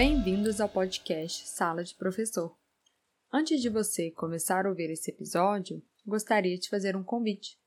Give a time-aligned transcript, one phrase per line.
[0.00, 2.56] Bem-vindos ao podcast Sala de Professor.
[3.32, 7.58] Antes de você começar a ouvir esse episódio, gostaria de fazer um convite.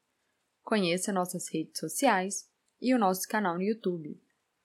[0.63, 2.49] Conheça nossas redes sociais
[2.81, 4.17] e o nosso canal no YouTube.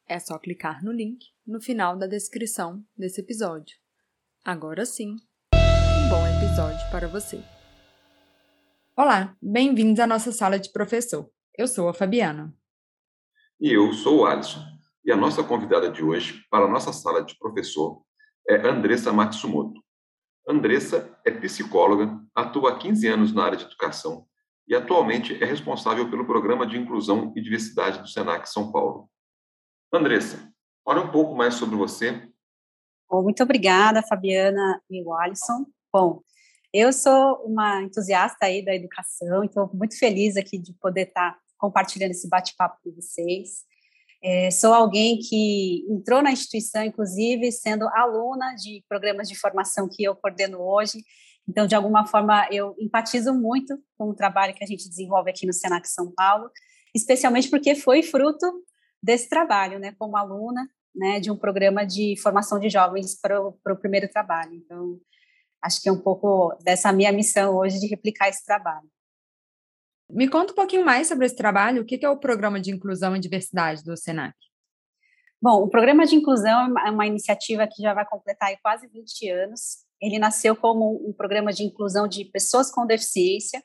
[0.07, 3.77] É só clicar no link no final da descrição desse episódio.
[4.45, 5.17] Agora sim,
[5.53, 7.43] um bom episódio para você.
[8.97, 11.29] Olá, bem-vindos à nossa sala de professor.
[11.59, 12.57] Eu sou a Fabiana.
[13.61, 14.76] E eu sou o Alisson.
[15.07, 18.03] E a nossa convidada de hoje para a nossa sala de professor
[18.49, 19.81] é Andressa Matsumoto.
[20.49, 24.27] Andressa é psicóloga, atua há 15 anos na área de educação
[24.67, 29.09] e atualmente é responsável pelo Programa de Inclusão e Diversidade do SENAC São Paulo.
[29.93, 30.53] Andressa,
[30.85, 32.29] fale um pouco mais sobre você.
[33.09, 35.67] Muito obrigada, Fabiana e o Alisson.
[35.93, 36.21] Bom,
[36.73, 42.11] eu sou uma entusiasta aí da educação, então muito feliz aqui de poder estar compartilhando
[42.11, 43.65] esse bate-papo com vocês.
[44.29, 50.03] É, sou alguém que entrou na instituição, inclusive, sendo aluna de programas de formação que
[50.03, 50.99] eu coordeno hoje.
[51.49, 55.47] Então, de alguma forma, eu empatizo muito com o trabalho que a gente desenvolve aqui
[55.47, 56.51] no Senac São Paulo,
[56.93, 58.65] especialmente porque foi fruto
[59.01, 63.79] desse trabalho, né, como aluna, né, de um programa de formação de jovens para o
[63.79, 64.55] primeiro trabalho.
[64.55, 64.99] Então,
[65.63, 68.91] acho que é um pouco dessa minha missão hoje de replicar esse trabalho.
[70.09, 71.83] Me conta um pouquinho mais sobre esse trabalho.
[71.83, 74.35] O que é o Programa de Inclusão e Diversidade do SENAC?
[75.43, 79.85] Bom, o Programa de Inclusão é uma iniciativa que já vai completar quase 20 anos.
[80.01, 83.63] Ele nasceu como um programa de inclusão de pessoas com deficiência,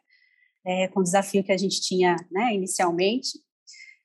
[0.65, 3.39] é, com o desafio que a gente tinha né, inicialmente,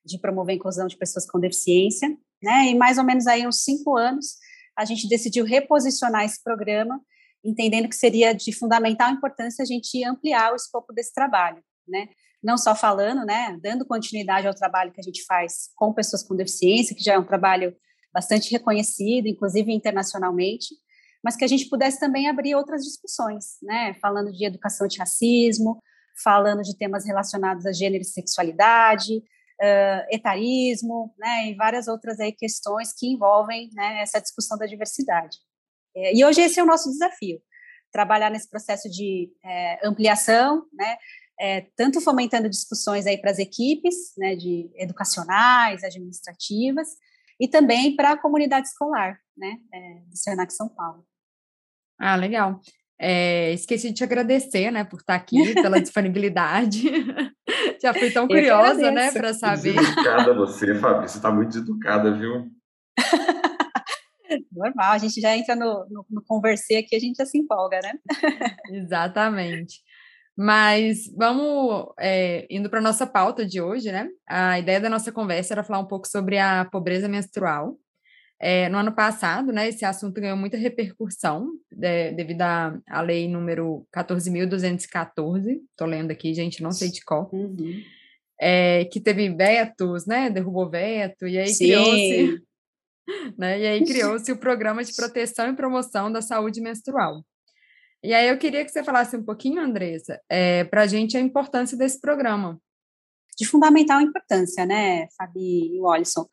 [0.05, 2.09] de promover a inclusão de pessoas com deficiência.
[2.41, 4.37] Né, e mais ou menos aí uns cinco anos,
[4.77, 7.01] a gente decidiu reposicionar esse programa,
[7.43, 11.63] entendendo que seria de fundamental importância a gente ampliar o escopo desse trabalho.
[11.87, 12.09] Né?
[12.47, 16.33] Não só falando, né, dando continuidade ao trabalho que a gente faz com pessoas com
[16.33, 17.75] deficiência, que já é um trabalho
[18.13, 20.73] bastante reconhecido, inclusive internacionalmente,
[21.21, 25.83] mas que a gente pudesse também abrir outras discussões, né, falando de educação de racismo,
[26.23, 32.31] falando de temas relacionados a gênero e sexualidade, uh, etarismo, né, e várias outras aí
[32.31, 35.37] questões que envolvem né, essa discussão da diversidade.
[35.93, 37.41] É, e hoje esse é o nosso desafio,
[37.91, 40.97] trabalhar nesse processo de é, ampliação, né,
[41.39, 46.87] é, tanto fomentando discussões aí para as equipes, né, de educacionais, administrativas,
[47.39, 51.05] e também para a comunidade escolar, né, é, do Senac São Paulo.
[51.99, 52.59] Ah, legal.
[52.99, 56.83] É, esqueci de te agradecer, né, por estar aqui, pela disponibilidade.
[57.81, 59.75] Já fui tão curiosa, né, para saber.
[59.75, 62.49] Deseducada você, Fabi, você está muito deseducada, viu?
[64.51, 67.93] Normal, a gente já entra no, no, no aqui, a gente já se empolga, né?
[68.71, 69.81] Exatamente.
[70.37, 74.07] Mas vamos é, indo para a nossa pauta de hoje, né?
[74.27, 77.75] A ideia da nossa conversa era falar um pouco sobre a pobreza menstrual.
[78.39, 83.27] É, no ano passado, né, esse assunto ganhou muita repercussão de, devido à, à lei
[83.27, 87.81] número 14.214, estou lendo aqui, gente, não sei de qual, uhum.
[88.39, 92.43] é, que teve vetos, né, derrubou veto, e aí criou-se
[93.39, 97.23] né, e aí criou-se o Programa de Proteção e Promoção da Saúde Menstrual.
[98.07, 101.19] E aí eu queria que você falasse um pouquinho, Andressa, é, para a gente a
[101.19, 102.57] importância desse programa.
[103.37, 106.25] De fundamental importância, né, Fabi e Wallison?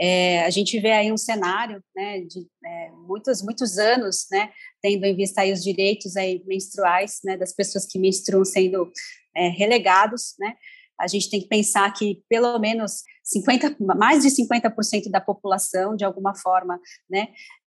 [0.00, 4.50] É, a gente vê aí um cenário né, de é, muitos, muitos anos, né,
[4.80, 8.90] tendo em vista aí os direitos aí menstruais né, das pessoas que menstruam sendo
[9.36, 10.54] é, relegados, né,
[10.98, 16.06] a gente tem que pensar que pelo menos 50, mais de 50% da população, de
[16.06, 16.80] alguma forma,
[17.10, 17.28] né,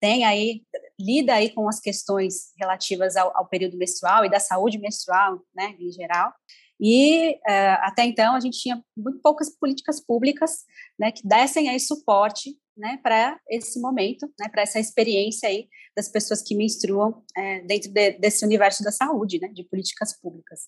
[0.01, 0.63] tem aí,
[1.00, 5.75] lida aí com as questões relativas ao, ao período menstrual e da saúde menstrual, né,
[5.79, 6.34] em geral.
[6.79, 10.63] E uh, até então a gente tinha muito poucas políticas públicas,
[11.00, 16.09] né, que dessem aí suporte, né, para esse momento, né, para essa experiência aí das
[16.09, 20.61] pessoas que menstruam é, dentro de, desse universo da saúde, né, de políticas públicas.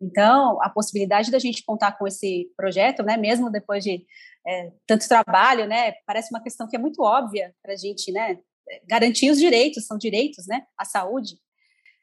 [0.00, 4.06] Então, a possibilidade da gente contar com esse projeto, né, mesmo depois de
[4.46, 8.38] é, tanto trabalho, né, parece uma questão que é muito óbvia para a gente, né,
[8.86, 11.36] garantir os direitos, são direitos, né, à saúde.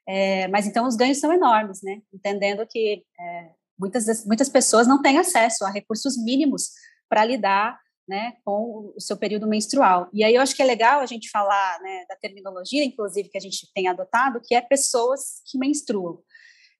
[0.08, 5.02] É, mas então os ganhos são enormes, né, entendendo que é, muitas, muitas pessoas não
[5.02, 6.70] têm acesso a recursos mínimos
[7.08, 7.80] para lidar
[8.10, 10.10] né, com o seu período menstrual.
[10.12, 13.38] E aí eu acho que é legal a gente falar né, da terminologia, inclusive, que
[13.38, 16.20] a gente tem adotado, que é pessoas que menstruam,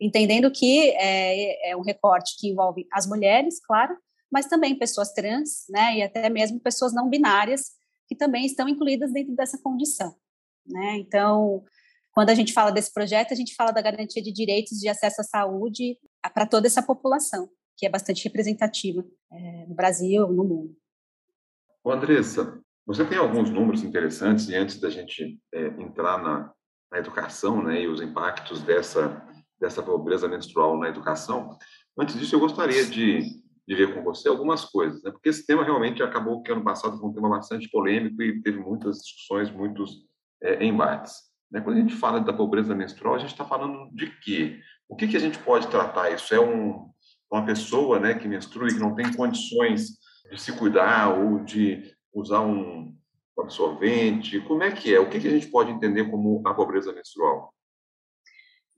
[0.02, 3.96] entendendo que é, é um recorte que envolve as mulheres, claro,
[4.32, 7.79] mas também pessoas trans, né, e até mesmo pessoas não binárias,
[8.10, 10.16] que também estão incluídas dentro dessa condição.
[10.66, 10.98] Né?
[10.98, 11.64] Então,
[12.12, 15.22] quando a gente fala desse projeto, a gente fala da garantia de direitos de acesso
[15.22, 15.98] à saúde
[16.34, 17.48] para toda essa população,
[17.78, 20.76] que é bastante representativa é, no Brasil, no mundo.
[21.84, 26.52] Ô Andressa, Você tem alguns números interessantes e antes da gente é, entrar na,
[26.92, 29.24] na educação, né, e os impactos dessa
[29.60, 31.58] dessa pobreza menstrual na educação,
[31.98, 35.12] antes disso eu gostaria de, de ver com você algumas coisas, né?
[35.12, 38.58] Porque esse tema realmente acabou que ano passado foi um tema bastante polêmico e teve
[38.58, 40.08] muitas discussões, muitos
[40.42, 41.14] é, embates.
[41.52, 41.62] Né?
[41.62, 44.60] Quando a gente fala da pobreza menstrual, a gente está falando de quê?
[44.90, 46.10] O que, que a gente pode tratar?
[46.10, 46.90] Isso é um,
[47.32, 50.00] uma pessoa né, que menstrua e que não tem condições
[50.32, 52.98] de se cuidar ou de usar um
[53.38, 54.40] absorvente?
[54.42, 55.00] Como é que é?
[55.00, 57.54] O que, que a gente pode entender como a pobreza menstrual?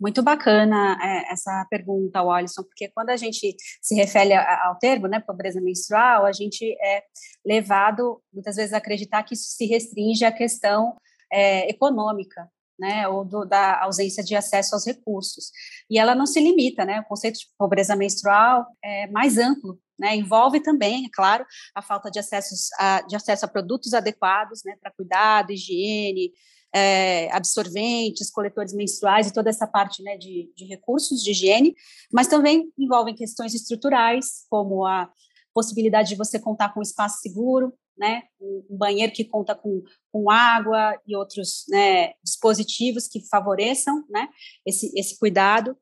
[0.01, 5.19] Muito bacana é, essa pergunta, Alisson, porque quando a gente se refere ao termo, né,
[5.19, 7.03] pobreza menstrual, a gente é
[7.45, 10.95] levado muitas vezes a acreditar que isso se restringe à questão
[11.31, 12.49] é, econômica,
[12.79, 15.51] né, ou do, da ausência de acesso aos recursos.
[15.87, 20.15] E ela não se limita, né, o conceito de pobreza menstrual é mais amplo, né,
[20.15, 21.45] envolve também, é claro,
[21.75, 26.31] a falta de, acessos a, de acesso a produtos adequados, né, para cuidado, higiene,
[26.73, 31.75] é, absorventes, coletores menstruais e toda essa parte né, de, de recursos de higiene,
[32.11, 35.11] mas também envolvem questões estruturais, como a
[35.53, 40.29] possibilidade de você contar com um espaço seguro, né, um banheiro que conta com, com
[40.29, 44.27] água e outros né, dispositivos que favoreçam né,
[44.65, 45.77] esse, esse cuidado.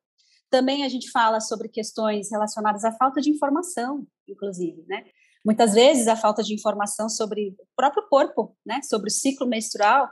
[0.49, 5.03] Também a gente fala sobre questões relacionadas à falta de informação, inclusive, né?
[5.45, 10.09] Muitas vezes a falta de informação sobre o próprio corpo, né, sobre o ciclo menstrual,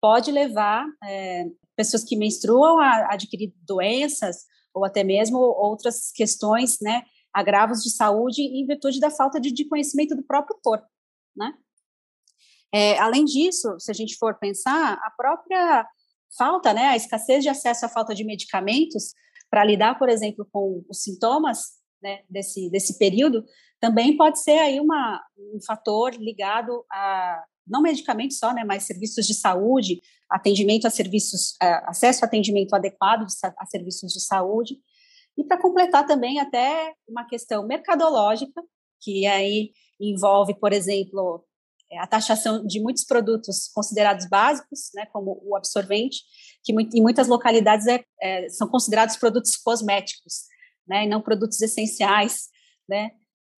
[0.00, 7.02] pode levar é, pessoas que menstruam a adquirir doenças ou até mesmo outras questões, né,
[7.32, 10.86] agravos de saúde em virtude da falta de, de conhecimento do próprio corpo,
[11.36, 11.54] né?
[12.72, 15.86] É, além disso, se a gente for pensar, a própria
[16.38, 19.12] falta, né, a escassez de acesso à falta de medicamentos
[19.50, 23.44] para lidar, por exemplo, com os sintomas né, desse, desse período,
[23.80, 29.26] também pode ser aí uma, um fator ligado a não medicamentos só, né, mas serviços
[29.26, 33.24] de saúde, atendimento a serviços, uh, acesso a atendimento adequado
[33.58, 34.76] a serviços de saúde,
[35.38, 38.62] e para completar também até uma questão mercadológica,
[39.00, 41.44] que aí envolve, por exemplo,
[41.90, 46.18] é, a taxação de muitos produtos considerados básicos, né, como o absorvente,
[46.62, 50.44] que em muitas localidades é, é, são considerados produtos cosméticos,
[50.86, 52.48] né, e não produtos essenciais,
[52.88, 53.12] né,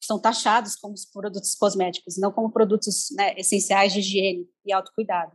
[0.07, 5.33] são taxados como produtos cosméticos, não como produtos né, essenciais de higiene e autocuidado.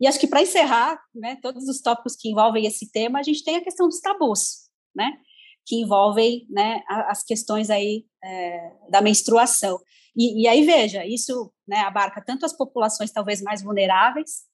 [0.00, 3.42] E acho que para encerrar, né, todos os tópicos que envolvem esse tema, a gente
[3.42, 5.18] tem a questão dos tabus, né,
[5.66, 9.78] que envolvem né, as questões aí é, da menstruação.
[10.16, 14.46] E, e, aí veja, isso né, abarca tanto as populações talvez mais vulneráveis,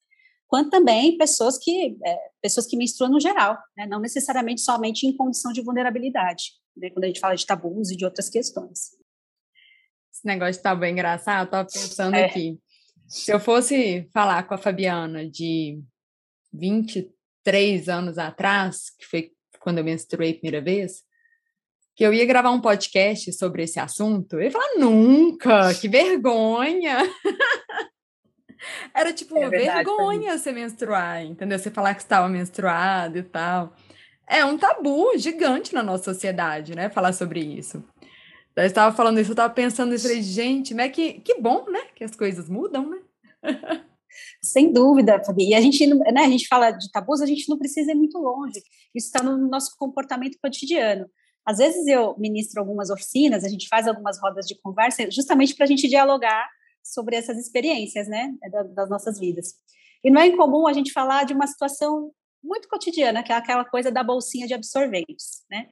[0.47, 5.15] quanto também pessoas que é, pessoas que menstruam no geral, né, não necessariamente somente em
[5.15, 8.91] condição de vulnerabilidade, né, quando a gente fala de tabus e de outras questões.
[10.15, 12.23] Esse negócio tá bem engraçado, eu tava pensando é.
[12.23, 12.57] aqui.
[13.05, 15.77] Se eu fosse falar com a Fabiana de
[16.53, 21.03] 23 anos atrás, que foi quando eu menstruei a primeira vez,
[21.93, 26.97] que eu ia gravar um podcast sobre esse assunto, eu ia falar, nunca, que vergonha!
[28.95, 31.59] Era tipo, é verdade, vergonha você menstruar, entendeu?
[31.59, 33.75] Você falar que estava menstruado e tal.
[34.27, 36.89] É um tabu gigante na nossa sociedade, né?
[36.89, 37.83] Falar sobre isso.
[38.55, 41.81] Eu estava falando isso, eu estava pensando isso, falei, gente, mas que, que bom, né?
[41.95, 43.01] Que as coisas mudam, né?
[44.41, 45.49] Sem dúvida, Fabi.
[45.49, 48.17] E a gente, né, a gente fala de tabus, a gente não precisa ir muito
[48.17, 48.61] longe.
[48.93, 51.05] Isso está no nosso comportamento cotidiano.
[51.45, 55.65] Às vezes eu ministro algumas oficinas, a gente faz algumas rodas de conversa, justamente para
[55.65, 56.49] a gente dialogar
[56.81, 58.33] sobre essas experiências, né,
[58.73, 59.53] das nossas vidas.
[60.03, 62.11] E não é incomum a gente falar de uma situação
[62.43, 65.67] muito cotidiana, que é aquela coisa da bolsinha de absorventes, né?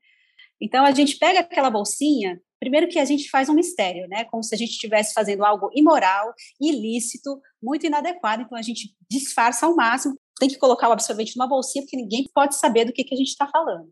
[0.61, 4.23] Então a gente pega aquela bolsinha Primeiro que a gente faz um mistério, né?
[4.23, 8.41] Como se a gente estivesse fazendo algo imoral, ilícito, muito inadequado.
[8.41, 10.17] Então a gente disfarça ao máximo.
[10.39, 13.17] Tem que colocar o absorvente numa bolsinha, porque ninguém pode saber do que, que a
[13.17, 13.89] gente está falando.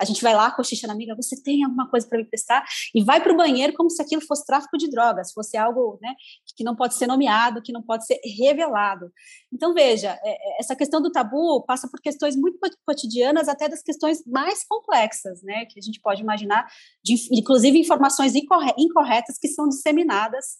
[0.00, 2.64] A gente vai lá, cochicha na amiga, você tem alguma coisa para me prestar?
[2.94, 6.14] E vai para o banheiro como se aquilo fosse tráfico de drogas, fosse algo né,
[6.56, 9.12] que não pode ser nomeado, que não pode ser revelado.
[9.52, 13.82] Então, veja, é, é, essa questão do tabu passa por questões muito cotidianas, até das
[13.82, 16.66] questões mais complexas, né, que a gente pode imaginar,
[17.02, 20.58] de, inclusive informações incorretas que são disseminadas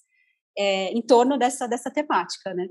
[0.57, 2.69] é, em torno dessa, dessa temática, né?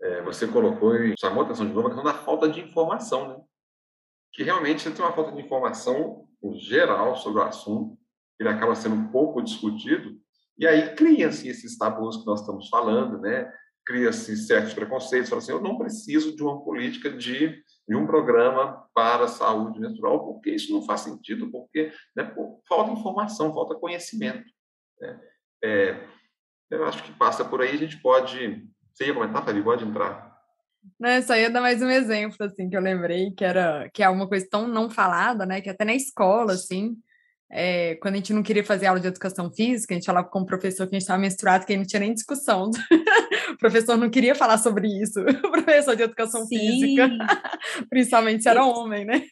[0.00, 3.44] É, você colocou chamou a atenção de novo a questão da falta de informação, né?
[4.36, 6.28] Que realmente tem uma falta de informação
[6.58, 7.98] geral sobre o assunto,
[8.38, 10.14] ele acaba sendo pouco discutido,
[10.58, 13.50] e aí cria-se esses tabus que nós estamos falando, né?
[13.86, 18.84] cria-se certos preconceitos, fala assim, eu não preciso de uma política de, de um programa
[18.92, 22.34] para a saúde menstrual, porque isso não faz sentido, porque né,
[22.68, 24.44] falta informação, falta conhecimento.
[25.00, 25.20] Né?
[25.64, 26.08] É,
[26.68, 28.68] Eu acho que passa por aí, a gente pode.
[28.92, 29.62] Você ia comentar, Fabi?
[29.62, 30.25] Pode entrar.
[30.98, 34.08] Não, só ia dar mais um exemplo, assim, que eu lembrei, que era que é
[34.08, 35.60] uma coisa tão não falada, né?
[35.60, 36.96] Que até na escola, assim,
[37.50, 40.40] é, quando a gente não queria fazer aula de educação física, a gente falava com
[40.40, 42.70] o professor que a gente estava menstruado, que não tinha nem discussão.
[43.52, 46.58] o professor não queria falar sobre isso, o professor de educação Sim.
[46.58, 47.08] física,
[47.88, 49.22] principalmente se era homem, né?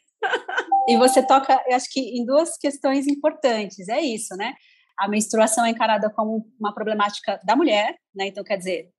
[0.88, 4.54] e você toca, eu acho que em duas questões importantes, é isso, né?
[4.98, 8.28] A menstruação é encarada como uma problemática da mulher, né?
[8.28, 8.90] Então, quer dizer,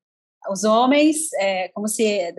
[0.49, 2.33] os homens, é, como se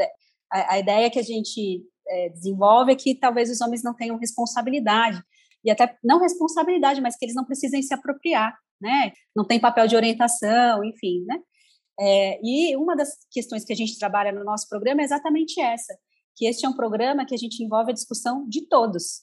[0.50, 4.18] a, a ideia que a gente é, desenvolve é que talvez os homens não tenham
[4.18, 5.22] responsabilidade
[5.64, 9.12] e até não responsabilidade, mas que eles não precisem se apropriar, né?
[9.34, 11.40] Não tem papel de orientação, enfim, né?
[11.98, 15.96] É, e uma das questões que a gente trabalha no nosso programa é exatamente essa,
[16.36, 19.22] que este é um programa que a gente envolve a discussão de todos,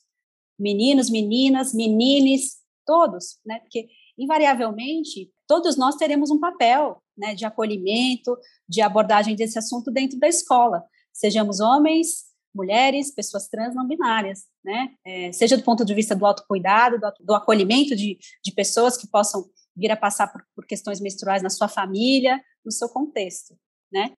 [0.60, 3.60] meninos, meninas, menines, todos, né?
[3.60, 3.88] Porque
[4.18, 10.28] invariavelmente todos nós teremos um papel, né, de acolhimento, de abordagem desse assunto dentro da
[10.28, 14.94] escola, sejamos homens, mulheres, pessoas trans não binárias, né?
[15.06, 19.08] É, seja do ponto de vista do autocuidado, do, do acolhimento de, de pessoas que
[19.08, 23.58] possam vir a passar por, por questões menstruais na sua família, no seu contexto,
[23.92, 24.12] né?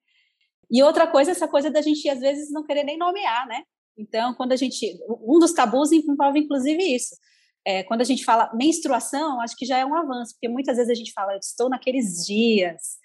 [0.70, 3.64] E outra coisa, essa coisa da gente às vezes não querer nem nomear, né?
[3.98, 7.16] Então, quando a gente, um dos tabus envolve inclusive isso.
[7.66, 10.92] É, quando a gente fala menstruação, acho que já é um avanço, porque muitas vezes
[10.92, 12.98] a gente fala, eu estou naqueles dias,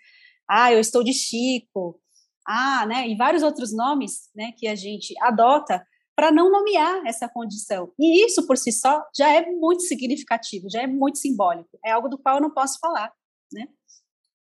[0.48, 1.98] ah, eu estou de Chico,
[2.46, 5.84] ah, né, e vários outros nomes, né, que a gente adota
[6.20, 7.92] para não nomear essa condição.
[7.98, 11.78] E isso por si só já é muito significativo, já é muito simbólico.
[11.82, 13.10] É algo do qual eu não posso falar,
[13.50, 13.66] né?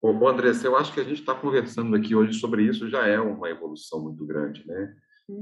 [0.03, 3.19] Bom, Andressa, eu acho que a gente está conversando aqui hoje sobre isso já é
[3.19, 4.93] uma evolução muito grande, né?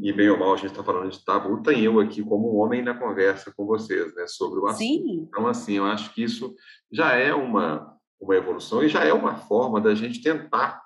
[0.02, 2.82] E bem ou mal a gente está falando de tabu, tem eu aqui como homem
[2.82, 4.80] na conversa com vocês, né, sobre o assunto.
[4.80, 5.28] Sim.
[5.28, 6.56] Então, assim, eu acho que isso
[6.92, 10.84] já é uma uma evolução e já é uma forma da gente tentar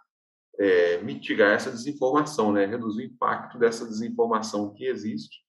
[0.60, 2.66] é, mitigar essa desinformação, né?
[2.66, 5.42] reduzir o impacto dessa desinformação que existe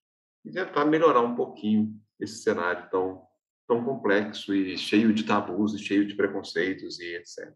[0.45, 3.23] e tentar melhorar um pouquinho esse cenário tão,
[3.69, 7.53] tão complexo e cheio de tabus e cheio de preconceitos e etc.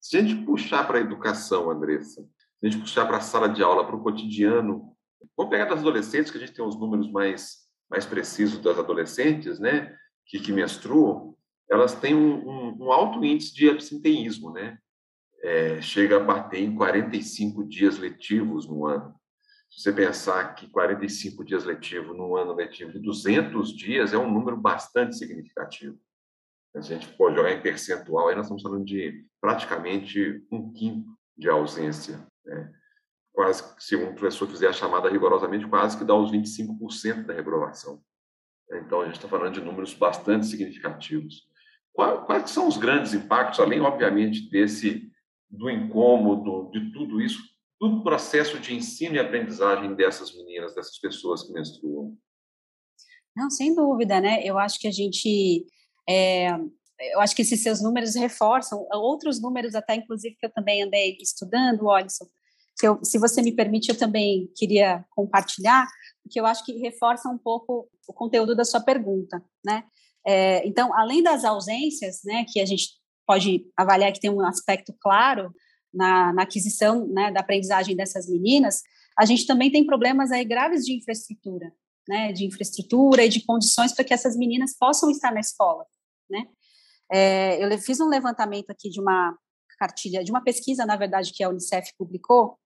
[0.00, 3.48] Se a gente puxar para a educação, Andressa, se a gente puxar para a sala
[3.48, 4.93] de aula, para o cotidiano,
[5.36, 9.58] vamos pegar das adolescentes, que a gente tem os números mais, mais precisos das adolescentes,
[9.58, 11.34] né, que, que menstruam,
[11.70, 14.78] elas têm um, um, um alto índice de absenteísmo, né?
[15.44, 19.14] é, chega a bater em 45 dias letivos no ano.
[19.70, 24.32] Se você pensar que 45 dias letivos num ano letivo de 200 dias é um
[24.32, 25.98] número bastante significativo.
[26.74, 31.48] A gente pode jogar em percentual, aí nós estamos falando de praticamente um quinto de
[31.50, 32.26] ausência.
[32.44, 32.72] Né?
[33.34, 38.00] Quase, se um professor fizer a chamada rigorosamente, quase que dá os 25% da reprovação.
[38.70, 41.42] Então, a gente está falando de números bastante significativos.
[41.92, 45.10] Quais são os grandes impactos, além, obviamente, desse
[45.50, 47.40] do incômodo, de tudo isso,
[47.80, 52.16] do processo de ensino e aprendizagem dessas meninas, dessas pessoas que menstruam?
[53.36, 54.42] Não, sem dúvida, né?
[54.44, 55.66] Eu acho que a gente.
[56.08, 56.50] É,
[57.12, 61.16] eu acho que esses seus números reforçam outros números, até inclusive que eu também andei
[61.20, 62.26] estudando, Alisson,
[62.78, 65.86] que eu, se você me permite, eu também queria compartilhar,
[66.22, 69.84] porque eu acho que reforça um pouco o conteúdo da sua pergunta, né?
[70.26, 72.88] É, então, além das ausências, né, que a gente
[73.26, 75.52] pode avaliar que tem um aspecto claro
[75.92, 78.82] na, na aquisição né, da aprendizagem dessas meninas,
[79.18, 81.72] a gente também tem problemas aí graves de infraestrutura,
[82.08, 85.84] né, de infraestrutura e de condições para que essas meninas possam estar na escola,
[86.28, 86.46] né.
[87.12, 89.36] É, eu fiz um levantamento aqui de uma
[89.78, 92.58] cartilha, de uma pesquisa, na verdade, que a Unicef publicou,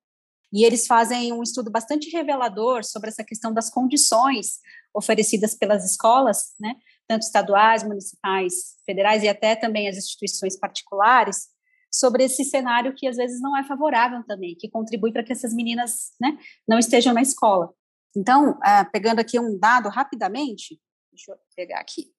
[0.53, 4.59] e eles fazem um estudo bastante revelador sobre essa questão das condições
[4.95, 6.75] oferecidas pelas escolas, né,
[7.07, 11.49] tanto estaduais, municipais, federais e até também as instituições particulares,
[11.91, 15.55] sobre esse cenário que às vezes não é favorável também, que contribui para que essas
[15.55, 17.73] meninas né, não estejam na escola.
[18.17, 22.11] Então, uh, pegando aqui um dado rapidamente, deixa eu pegar aqui.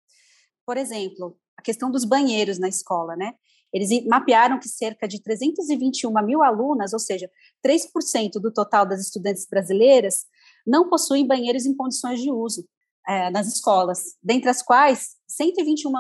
[0.65, 3.33] Por exemplo, a questão dos banheiros na escola, né?
[3.73, 7.29] Eles mapearam que cerca de 321 mil alunas, ou seja,
[7.65, 10.25] 3% do total das estudantes brasileiras,
[10.65, 12.67] não possuem banheiros em condições de uso
[13.07, 15.91] é, nas escolas, dentre as quais 121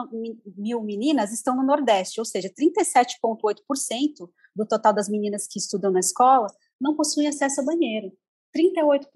[0.57, 5.99] mil meninas estão no Nordeste, ou seja, 37,8% do total das meninas que estudam na
[5.99, 6.47] escola
[6.79, 8.11] não possuem acesso a banheiro,
[8.55, 9.07] 38%.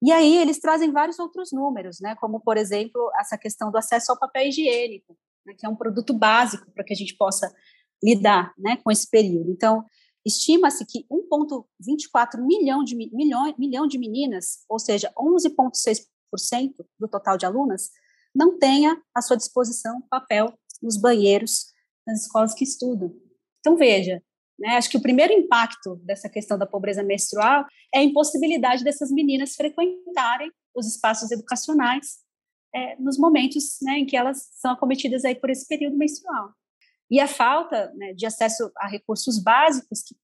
[0.00, 4.12] E aí eles trazem vários outros números, né, como, por exemplo, essa questão do acesso
[4.12, 5.16] ao papel higiênico,
[5.48, 7.52] né, que é um produto básico para que a gente possa
[8.04, 9.50] lidar né, com esse período.
[9.50, 9.84] Então,
[10.24, 17.46] estima-se que 1,24 milhão de, milhão, milhão de meninas, ou seja, 11,6% do total de
[17.46, 17.90] alunas,
[18.34, 20.52] não tenha à sua disposição papel
[20.82, 21.72] nos banheiros
[22.06, 23.12] nas escolas que estudam.
[23.60, 24.22] Então, veja,
[24.58, 29.10] né, acho que o primeiro impacto dessa questão da pobreza menstrual é a impossibilidade dessas
[29.10, 32.18] meninas frequentarem os espaços educacionais
[32.74, 36.52] é, nos momentos né, em que elas são acometidas aí por esse período menstrual.
[37.10, 40.14] E a falta né, de acesso a recursos básicos que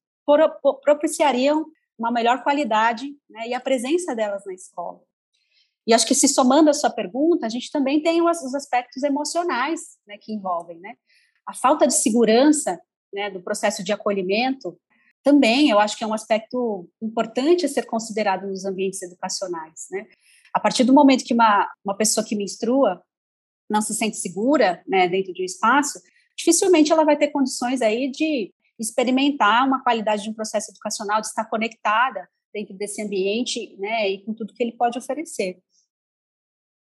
[0.83, 1.67] propiciariam
[1.99, 5.01] uma melhor qualidade né, e a presença delas na escola.
[5.87, 9.03] E acho que se somando a sua pergunta, a gente também tem os, os aspectos
[9.03, 10.95] emocionais né, que envolvem, né?
[11.47, 12.81] A falta de segurança
[13.13, 14.79] né, do processo de acolhimento
[15.25, 20.07] também eu acho que é um aspecto importante a ser considerado nos ambientes educacionais, né?
[20.55, 23.03] A partir do momento que uma, uma pessoa que menstrua
[23.69, 25.99] não se sente segura, né, dentro de um espaço,
[26.37, 31.27] dificilmente ela vai ter condições aí de experimentar uma qualidade de um processo educacional, de
[31.27, 35.59] estar conectada dentro desse ambiente, né, e com tudo que ele pode oferecer.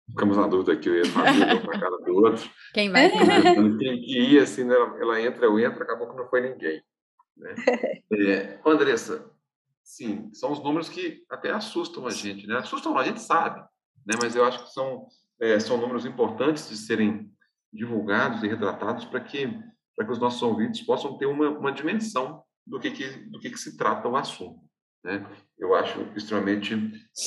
[0.09, 2.49] Ficamos na dúvida aqui, eu ia fazer para cada do outro.
[2.73, 3.11] Quem vai?
[3.11, 6.81] Quem ia, assim, né, ela entra, eu entro, acabou que não foi ninguém.
[7.37, 7.55] Né?
[8.11, 9.31] É, Andressa,
[9.89, 12.57] sim, são os números que até assustam a gente, né?
[12.57, 13.59] Assustam, a gente sabe,
[14.05, 14.13] né?
[14.21, 15.07] Mas eu acho que são,
[15.41, 17.31] é, são números importantes de serem
[17.73, 19.47] divulgados e retratados para que
[19.99, 23.57] que os nossos ouvintes possam ter uma, uma dimensão do que, que do que, que
[23.57, 24.61] se trata o assunto,
[25.03, 25.25] né?
[25.57, 26.73] Eu acho extremamente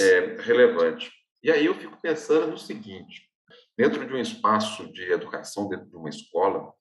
[0.01, 1.13] é, relevante.
[1.43, 3.29] E aí eu fico pensando no seguinte:
[3.77, 6.73] dentro de um espaço de educação, dentro de uma escola,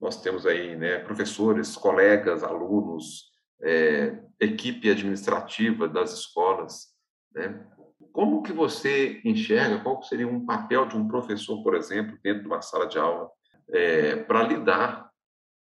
[0.00, 6.88] nós temos aí né, professores, colegas, alunos, é, equipe administrativa das escolas.
[7.34, 7.66] Né?
[8.12, 12.48] Como que você enxerga, qual seria um papel de um professor, por exemplo, dentro de
[12.48, 13.30] uma sala de aula,
[13.70, 15.10] é, para lidar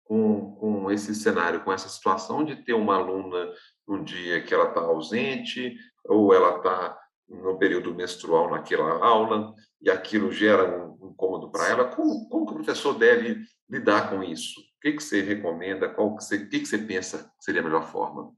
[0.03, 3.51] com, com esse cenário, com essa situação de ter uma aluna
[3.87, 9.89] um dia que ela está ausente ou ela está no período menstrual naquela aula e
[9.89, 14.59] aquilo gera um incômodo para ela, como, como que o professor deve lidar com isso?
[14.59, 15.89] O que, que você recomenda?
[15.89, 18.31] Qual que você, o que, que você pensa que seria a melhor forma?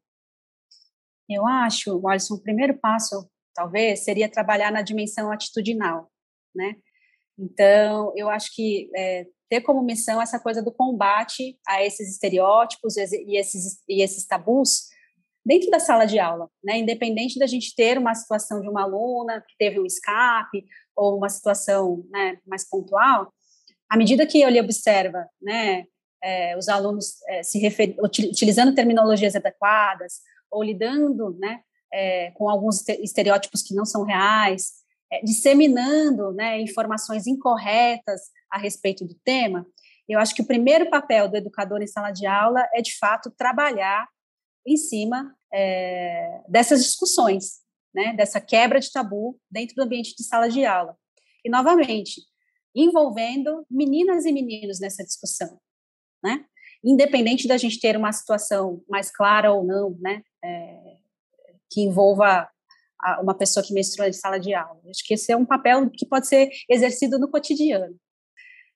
[1.29, 6.11] Eu acho, Alisson, o primeiro passo, talvez, seria trabalhar na dimensão atitudinal,
[6.55, 6.75] né?
[7.37, 12.97] Então, eu acho que é, ter como missão essa coisa do combate a esses estereótipos
[12.97, 14.89] e esses, e esses tabus
[15.45, 16.77] dentro da sala de aula, né?
[16.79, 20.65] Independente da gente ter uma situação de uma aluna que teve um escape
[20.95, 23.31] ou uma situação né, mais pontual,
[23.89, 25.85] à medida que ele observa, né,
[26.21, 27.95] é, os alunos é, se refer...
[28.03, 30.19] utilizando terminologias adequadas
[30.51, 34.73] ou lidando, né, é, com alguns estereótipos que não são reais,
[35.11, 39.65] é, disseminando, né, informações incorretas a respeito do tema,
[40.07, 43.29] eu acho que o primeiro papel do educador em sala de aula é de fato
[43.29, 44.07] trabalhar
[44.65, 47.59] em cima é, dessas discussões,
[47.93, 50.97] né, dessa quebra de tabu dentro do ambiente de sala de aula.
[51.45, 52.21] E, novamente,
[52.75, 55.59] envolvendo meninas e meninos nessa discussão,
[56.23, 56.45] né?
[56.83, 60.21] Independente da gente ter uma situação mais clara ou não, né?
[60.43, 60.97] É,
[61.69, 62.49] que envolva
[63.21, 64.81] uma pessoa que menstrua em sala de aula.
[64.89, 67.95] Acho que esse é um papel que pode ser exercido no cotidiano.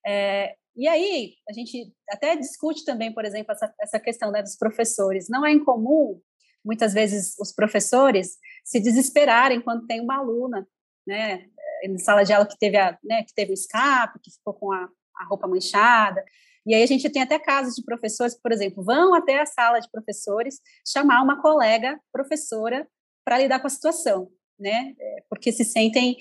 [0.06, 4.56] É, e aí, a gente até discute também, por exemplo, essa, essa questão né, dos
[4.56, 5.28] professores.
[5.30, 6.20] Não é incomum,
[6.64, 10.68] muitas vezes, os professores se desesperarem quando tem uma aluna,
[11.06, 11.46] né,
[11.84, 14.72] em sala de aula que teve, a, né, que teve o escape, que ficou com
[14.72, 16.24] a, a roupa manchada.
[16.66, 19.80] E aí a gente tem até casos de professores, por exemplo, vão até a sala
[19.80, 22.88] de professores chamar uma colega professora
[23.26, 24.94] para lidar com a situação, né?
[25.00, 26.16] É, porque se sentem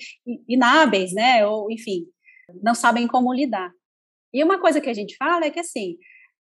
[0.47, 1.45] inábeis, né?
[1.47, 2.05] Ou, enfim,
[2.61, 3.71] não sabem como lidar.
[4.33, 5.97] E uma coisa que a gente fala é que, assim,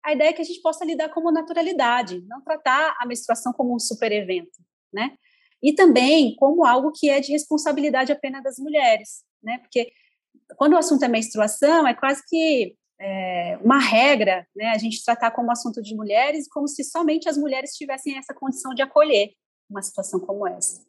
[0.04, 3.76] a ideia é que a gente possa lidar como naturalidade, não tratar a menstruação como
[3.76, 4.60] um super evento,
[4.94, 5.16] né?
[5.62, 9.58] E também como algo que é de responsabilidade apenas das mulheres, né?
[9.58, 9.92] Porque
[10.56, 14.70] quando o assunto é menstruação, é quase que é, uma regra, né?
[14.70, 18.74] A gente tratar como assunto de mulheres, como se somente as mulheres tivessem essa condição
[18.74, 19.32] de acolher
[19.70, 20.86] uma situação como essa.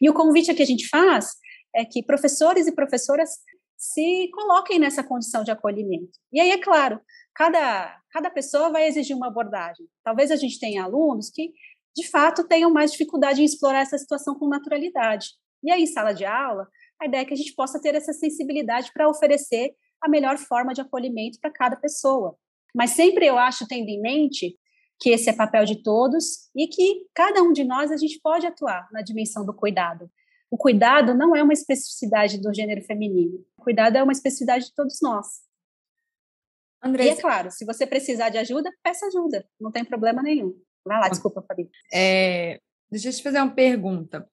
[0.00, 1.34] E o convite que a gente faz
[1.74, 3.30] é que professores e professoras
[3.76, 6.18] se coloquem nessa condição de acolhimento.
[6.32, 7.00] E aí, é claro,
[7.34, 9.86] cada, cada pessoa vai exigir uma abordagem.
[10.02, 11.52] Talvez a gente tenha alunos que,
[11.94, 15.28] de fato, tenham mais dificuldade em explorar essa situação com naturalidade.
[15.62, 16.66] E aí, em sala de aula,
[17.00, 20.72] a ideia é que a gente possa ter essa sensibilidade para oferecer a melhor forma
[20.72, 22.36] de acolhimento para cada pessoa.
[22.74, 24.56] Mas sempre eu acho, tendo em mente
[24.98, 28.46] que esse é papel de todos e que cada um de nós a gente pode
[28.46, 30.10] atuar na dimensão do cuidado.
[30.50, 33.44] O cuidado não é uma especificidade do gênero feminino.
[33.58, 35.26] O cuidado é uma especificidade de todos nós.
[36.82, 37.08] Andressa.
[37.08, 39.46] E é claro, se você precisar de ajuda, peça ajuda.
[39.60, 40.54] Não tem problema nenhum.
[40.84, 41.68] Vai lá, desculpa, Fabi.
[41.92, 44.28] É, deixa eu te fazer uma pergunta.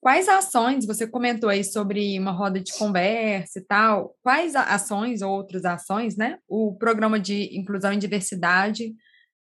[0.00, 5.32] Quais ações, você comentou aí sobre uma roda de conversa e tal, quais ações ou
[5.32, 8.94] outras ações, né, o programa de inclusão e diversidade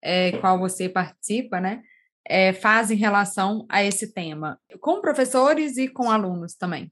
[0.03, 1.83] é, qual você participa, né,
[2.27, 6.91] é, faz em relação a esse tema, com professores e com alunos também.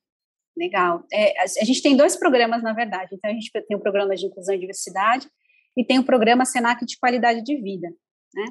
[0.56, 1.04] Legal.
[1.12, 3.14] É, a gente tem dois programas, na verdade.
[3.14, 5.26] Então, a gente tem o programa de inclusão e diversidade
[5.76, 7.88] e tem o programa Senac de qualidade de vida.
[8.34, 8.44] Né?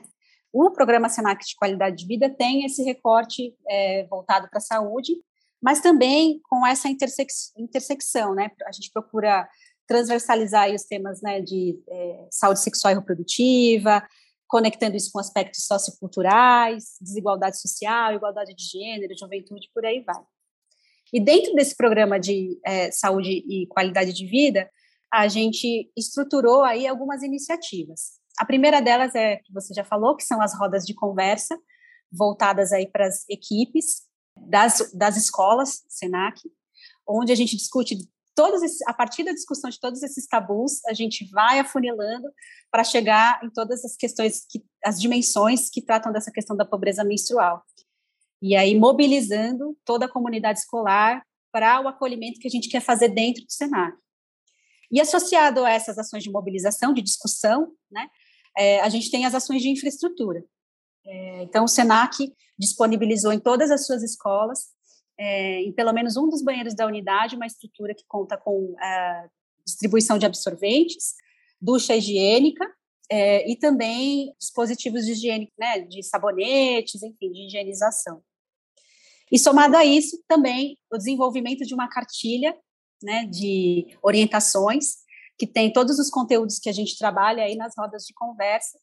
[0.53, 5.15] O programa Senac de qualidade de vida tem esse recorte é, voltado para a saúde,
[5.61, 8.51] mas também com essa intersex, intersecção, né?
[8.65, 9.47] A gente procura
[9.87, 14.05] transversalizar os temas né, de é, saúde sexual e reprodutiva,
[14.47, 20.21] conectando isso com aspectos socioculturais, desigualdade social, igualdade de gênero, juventude, por aí vai.
[21.13, 24.69] E dentro desse programa de é, saúde e qualidade de vida,
[25.11, 28.20] a gente estruturou aí algumas iniciativas.
[28.41, 31.55] A primeira delas é que você já falou, que são as rodas de conversa,
[32.11, 34.01] voltadas aí para as equipes
[34.35, 36.41] das, das escolas, SENAC,
[37.07, 37.95] onde a gente discute
[38.33, 42.27] todos esses, a partir da discussão de todos esses tabus, a gente vai afunilando
[42.71, 47.03] para chegar em todas as questões, que, as dimensões que tratam dessa questão da pobreza
[47.03, 47.63] menstrual.
[48.41, 53.09] E aí mobilizando toda a comunidade escolar para o acolhimento que a gente quer fazer
[53.09, 53.95] dentro do Senac.
[54.91, 58.09] E associado a essas ações de mobilização, de discussão, né,
[58.57, 60.43] é, a gente tem as ações de infraestrutura.
[61.05, 64.67] É, então, o SENAC disponibilizou em todas as suas escolas,
[65.17, 69.27] é, em pelo menos um dos banheiros da unidade, uma estrutura que conta com a
[69.65, 71.13] distribuição de absorventes,
[71.59, 72.65] ducha higiênica
[73.09, 78.21] é, e também dispositivos de higiene, né, de sabonetes, enfim, de higienização.
[79.31, 82.55] E somado a isso, também o desenvolvimento de uma cartilha
[83.01, 84.97] né, de orientações,
[85.41, 88.77] que tem todos os conteúdos que a gente trabalha aí nas rodas de conversa,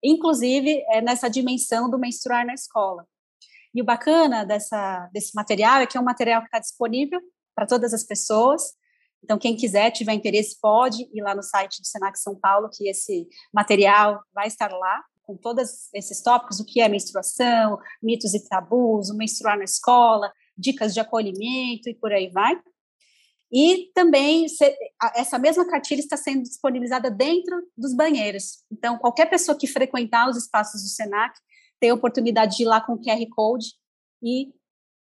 [0.00, 3.04] inclusive é, nessa dimensão do menstruar na escola.
[3.74, 7.20] E o bacana dessa, desse material é que é um material que está disponível
[7.52, 8.62] para todas as pessoas.
[9.24, 12.88] Então, quem quiser, tiver interesse, pode ir lá no site do Senac São Paulo, que
[12.88, 18.48] esse material vai estar lá, com todos esses tópicos, o que é menstruação, mitos e
[18.48, 22.56] tabus, o menstruar na escola, dicas de acolhimento e por aí vai.
[23.50, 24.46] E também
[25.14, 28.64] essa mesma cartilha está sendo disponibilizada dentro dos banheiros.
[28.70, 31.34] Então, qualquer pessoa que frequentar os espaços do SENAC
[31.80, 33.68] tem a oportunidade de ir lá com o QR Code
[34.22, 34.52] e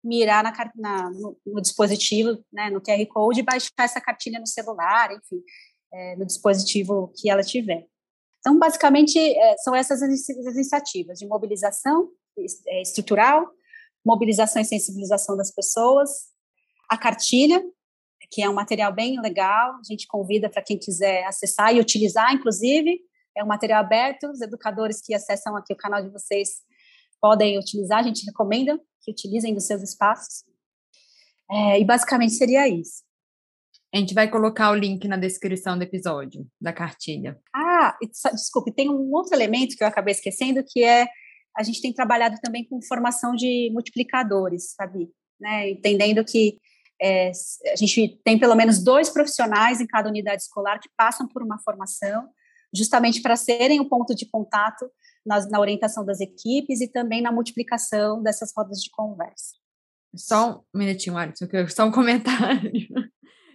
[0.05, 4.47] mirar na, na no, no, dispositivo, né, no QR Code, e baixar essa cartilha no
[4.47, 5.43] celular, enfim,
[5.93, 7.87] é, no dispositivo que ela tiver.
[8.41, 12.11] Então, basicamente, é, são essas as iniciativas de mobilização
[12.67, 13.51] é, estrutural,
[14.05, 16.11] mobilização e sensibilização das pessoas,
[16.91, 17.65] a cartilha,
[18.35, 22.35] que é um material bem legal, a gente convida para quem quiser acessar e utilizar,
[22.35, 22.99] inclusive,
[23.37, 26.63] é um material aberto, os educadores que acessam aqui o canal de vocês
[27.21, 30.45] podem utilizar, a gente recomenda que utilizem dos seus espaços.
[31.51, 33.05] É, e basicamente seria isso.
[33.95, 37.39] A gente vai colocar o link na descrição do episódio, da cartilha.
[37.55, 37.97] Ah,
[38.33, 41.07] desculpe, tem um outro elemento que eu acabei esquecendo, que é
[41.57, 45.09] a gente tem trabalhado também com formação de multiplicadores, sabe?
[45.41, 45.71] Né?
[45.71, 46.59] Entendendo que
[47.01, 47.31] é,
[47.73, 51.59] a gente tem pelo menos dois profissionais em cada unidade escolar que passam por uma
[51.59, 52.29] formação,
[52.75, 54.91] justamente para serem o ponto de contato
[55.25, 59.55] nas, na orientação das equipes e também na multiplicação dessas rodas de conversa.
[60.17, 62.71] Só um minutinho, Alisson, só um comentário.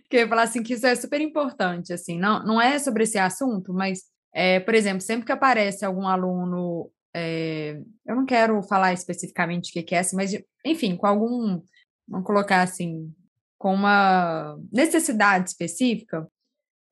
[0.09, 3.17] que eu falar assim que isso é super importante, assim, não, não é sobre esse
[3.17, 8.91] assunto, mas, é, por exemplo, sempre que aparece algum aluno, é, eu não quero falar
[8.91, 10.31] especificamente o que, que é, assim, mas,
[10.65, 11.61] enfim, com algum,
[12.07, 13.13] vamos colocar assim,
[13.59, 16.27] com uma necessidade específica,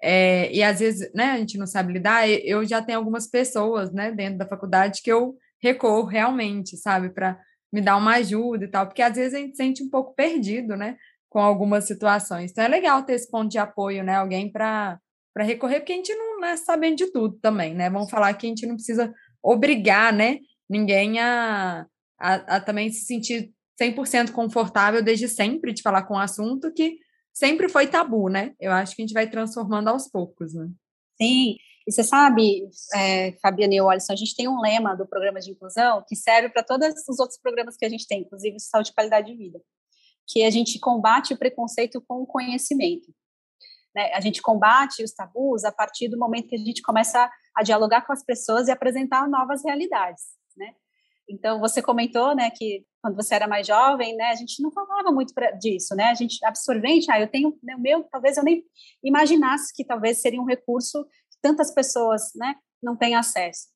[0.02, 3.92] é, e às vezes, né, a gente não sabe lidar, eu já tenho algumas pessoas,
[3.92, 7.40] né, dentro da faculdade que eu recorro realmente, sabe, para
[7.74, 10.76] me dar uma ajuda e tal, porque às vezes a gente sente um pouco perdido,
[10.76, 10.98] né,
[11.30, 12.52] com algumas situações.
[12.52, 15.00] Então é legal ter esse ponto de apoio, né, alguém para
[15.38, 17.90] recorrer, porque a gente não é sabendo de tudo também, né?
[17.90, 21.86] Vamos falar que a gente não precisa obrigar, né, ninguém a,
[22.20, 26.98] a, a também se sentir 100% confortável desde sempre de falar com o assunto que
[27.34, 28.54] sempre foi tabu, né?
[28.60, 30.68] Eu acho que a gente vai transformando aos poucos, né?
[31.22, 31.56] Sim,
[31.88, 35.52] e você sabe, é, Fabiana e Alisson, a gente tem um lema do programa de
[35.52, 38.94] inclusão que serve para todos os outros programas que a gente tem, inclusive saúde e
[38.94, 39.62] qualidade de vida,
[40.28, 43.14] que a gente combate o preconceito com o conhecimento.
[43.96, 44.12] Né?
[44.14, 48.06] A gente combate os tabus a partir do momento que a gente começa a dialogar
[48.06, 50.24] com as pessoas e apresentar novas realidades,
[50.58, 50.74] né?
[51.30, 55.12] Então, você comentou, né, que quando você era mais jovem, né, a gente não falava
[55.12, 58.44] muito pra, disso, né, a gente, absorvente, ah, eu tenho, né, o meu, talvez eu
[58.44, 58.62] nem
[59.02, 63.70] imaginasse que talvez seria um recurso que tantas pessoas, né, não têm acesso.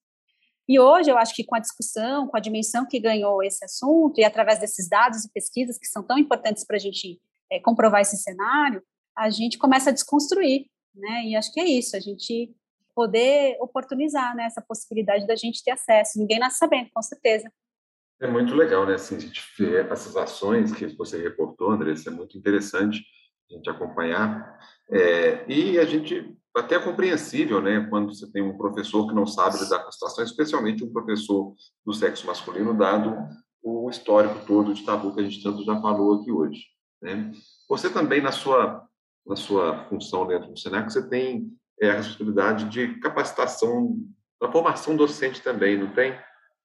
[0.68, 4.20] E hoje eu acho que com a discussão, com a dimensão que ganhou esse assunto
[4.20, 7.18] e através desses dados e pesquisas que são tão importantes para a gente
[7.50, 8.84] é, comprovar esse cenário,
[9.18, 11.24] a gente começa a desconstruir, né?
[11.26, 11.96] E acho que é isso.
[11.96, 12.54] A gente
[12.94, 16.20] poder oportunizar né, essa possibilidade da gente ter acesso.
[16.20, 17.52] Ninguém nasce sabendo, com certeza.
[18.22, 18.94] É muito legal, né?
[18.94, 23.04] Assim, a gente ver essas ações que você reportou, Andressa, é muito interessante
[23.50, 24.60] a gente acompanhar.
[24.92, 27.88] É, e a gente, até é compreensível, né?
[27.90, 31.56] Quando você tem um professor que não sabe lidar com a situação, especialmente um professor
[31.84, 33.18] do sexo masculino, dado
[33.64, 36.62] o histórico todo de tabu que a gente tanto já falou aqui hoje.
[37.02, 37.32] Né?
[37.68, 38.88] Você também, na sua,
[39.26, 43.98] na sua função dentro do Senac, você tem é, a responsabilidade de capacitação,
[44.40, 46.16] da formação docente também, não tem?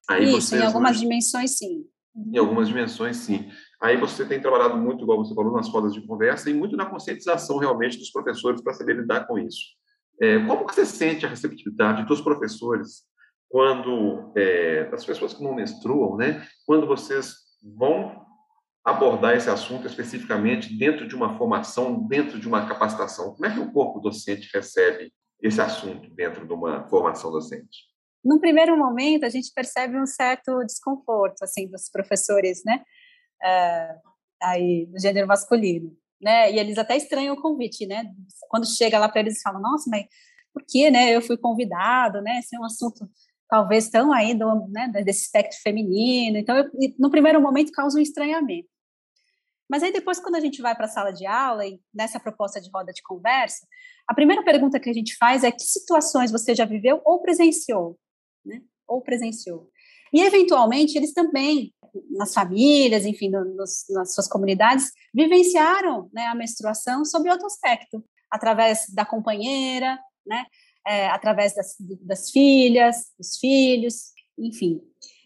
[0.09, 1.85] Aí Isso, em algumas hoje, dimensões, sim.
[2.15, 3.49] Em algumas dimensões, sim.
[3.81, 6.85] Aí você tem trabalhado muito, igual você falou, nas rodas de conversa e muito na
[6.85, 9.75] conscientização realmente dos professores para saber lidar com isso.
[10.19, 13.03] É, como você sente a receptividade dos professores
[13.49, 16.45] quando, é, das pessoas que não menstruam, né?
[16.65, 18.25] Quando vocês vão
[18.83, 23.33] abordar esse assunto especificamente dentro de uma formação, dentro de uma capacitação?
[23.33, 27.85] Como é que o corpo docente recebe esse assunto dentro de uma formação docente?
[28.27, 32.83] Num primeiro momento a gente percebe um certo desconforto assim dos professores, né,
[33.41, 34.09] uh,
[34.43, 38.11] aí do gênero masculino, né, e eles até estranham o convite, né,
[38.49, 40.05] quando chega lá para eles falam, nossa, mas
[40.53, 43.09] por que, né, eu fui convidado, né, esse é um assunto
[43.49, 48.67] talvez tão ainda, né, desse espectro feminino, então eu, no primeiro momento causa um estranhamento.
[49.69, 52.59] Mas aí depois, quando a gente vai para a sala de aula e nessa proposta
[52.59, 53.67] de roda de conversa,
[54.07, 57.97] a primeira pergunta que a gente faz é que situações você já viveu ou presenciou
[58.47, 58.61] né?
[58.87, 59.69] Ou presenciou.
[60.13, 61.73] E, eventualmente, eles também,
[62.11, 68.03] nas famílias, enfim, no, nos, nas suas comunidades, vivenciaram né, a menstruação sob outro aspecto,
[68.31, 70.45] através da companheira, né?
[70.85, 74.81] É, através das, das filhas, dos filhos, enfim.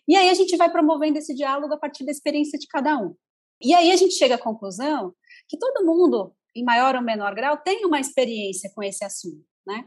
[0.08, 3.16] E aí a gente vai promovendo esse diálogo a partir da experiência de cada um.
[3.62, 5.14] E aí a gente chega à conclusão
[5.48, 9.86] que todo mundo, em maior ou menor grau, tem uma experiência com esse assunto, né?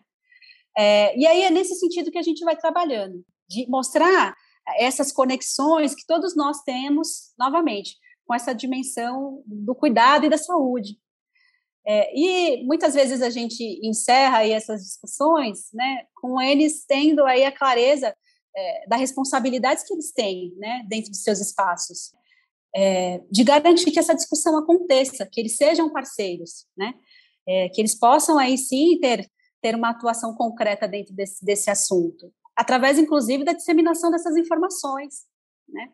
[0.77, 4.35] É, e aí é nesse sentido que a gente vai trabalhando, de mostrar
[4.79, 10.99] essas conexões que todos nós temos, novamente, com essa dimensão do cuidado e da saúde.
[11.87, 17.45] É, e muitas vezes a gente encerra aí essas discussões, né, com eles tendo aí
[17.45, 18.17] a clareza
[18.57, 22.13] é, das responsabilidades que eles têm, né, dentro de seus espaços,
[22.75, 26.95] é, de garantir que essa discussão aconteça, que eles sejam parceiros, né,
[27.47, 29.31] é, que eles possam aí sim ter
[29.65, 35.23] ter uma atuação concreta dentro desse, desse assunto, através, inclusive, da disseminação dessas informações,
[35.67, 35.89] né?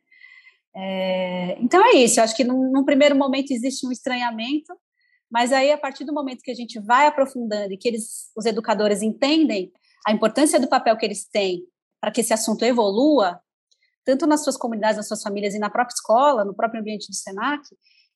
[0.74, 4.76] É, então é isso, eu acho que num, num, primeiro momento existe um estranhamento,
[5.30, 8.44] mas aí a partir do momento que a gente vai aprofundando e que eles, os
[8.44, 9.72] educadores entendem
[10.04, 11.64] a importância do papel que eles têm
[12.00, 13.40] para que esse assunto evolua,
[14.04, 17.14] tanto nas suas comunidades, nas suas famílias e na própria escola, no próprio ambiente do
[17.14, 17.62] Senac,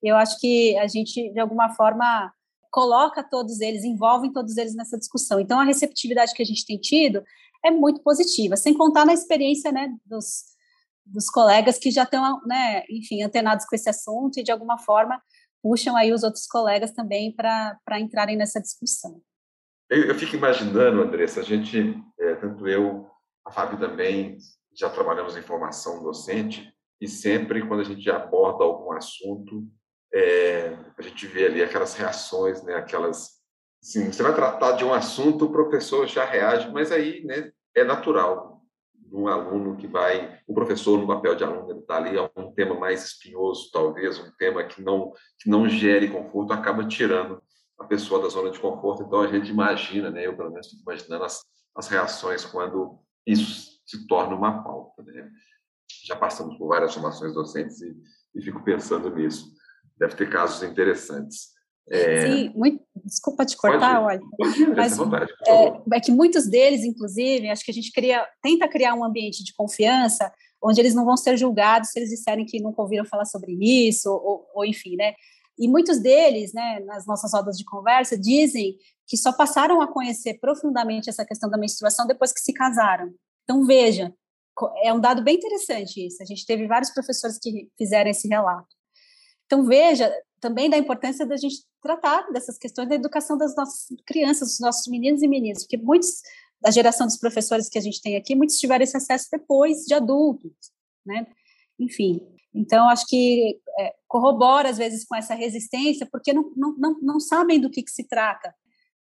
[0.02, 2.32] eu acho que a gente, de alguma forma,
[2.74, 5.38] coloca todos eles, envolve todos eles nessa discussão.
[5.38, 7.22] Então, a receptividade que a gente tem tido
[7.64, 10.42] é muito positiva, sem contar na experiência né, dos,
[11.06, 15.22] dos colegas que já estão, né, enfim, antenados com esse assunto e, de alguma forma,
[15.62, 19.22] puxam aí os outros colegas também para entrarem nessa discussão.
[19.88, 23.06] Eu, eu, fico imaginando, Andressa, a gente, é, tanto eu,
[23.46, 24.36] a Fábio também,
[24.76, 29.64] já trabalhamos em formação docente, e sempre quando a gente aborda algum assunto,
[30.12, 33.40] é, a gente vê ali aquelas reações, né, aquelas,
[33.82, 37.84] assim, você vai tratar de um assunto, o professor já reage, mas aí, né, é
[37.84, 38.54] natural
[39.14, 42.52] um aluno que vai, o professor no papel de aluno, ele está ali, é um
[42.52, 47.40] tema mais espinhoso, talvez, um tema que não, que não gere conforto, acaba tirando
[47.78, 49.04] a pessoa da zona de conforto.
[49.04, 51.42] Então, a gente imagina, né, eu pelo menos fico imaginando as,
[51.76, 55.02] as reações quando isso se torna uma pauta.
[55.02, 55.30] Né?
[56.04, 57.96] Já passamos por várias formações docentes e,
[58.34, 59.53] e fico pensando nisso
[59.96, 61.54] deve ter casos interessantes.
[61.90, 62.26] É...
[62.26, 64.20] Sim, muito, desculpa te cortar, pode, olha.
[64.38, 68.66] Pode mas vontade, é, é, que muitos deles, inclusive, acho que a gente cria, tenta
[68.68, 72.62] criar um ambiente de confiança onde eles não vão ser julgados se eles disserem que
[72.62, 75.12] nunca ouviram falar sobre isso, ou, ou enfim, né?
[75.58, 78.76] E muitos deles, né, nas nossas rodas de conversa, dizem
[79.06, 83.12] que só passaram a conhecer profundamente essa questão da menstruação depois que se casaram.
[83.44, 84.12] Então, veja,
[84.82, 86.22] é um dado bem interessante isso.
[86.22, 88.74] A gente teve vários professores que fizeram esse relato.
[89.46, 94.50] Então, veja também da importância da gente tratar dessas questões da educação das nossas crianças,
[94.50, 96.20] dos nossos meninos e meninas, porque muitos
[96.60, 99.94] da geração dos professores que a gente tem aqui, muitos tiveram esse acesso depois de
[99.94, 100.50] adultos,
[101.04, 101.26] né?
[101.78, 102.20] Enfim,
[102.54, 107.20] então acho que é, corrobora às vezes com essa resistência, porque não, não, não, não
[107.20, 108.54] sabem do que, que se trata.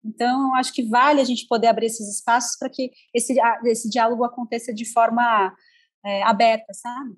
[0.04, 4.26] Então, acho que vale a gente poder abrir esses espaços para que esse, esse diálogo
[4.26, 5.56] aconteça de forma
[6.06, 7.16] é, aberta, sabe?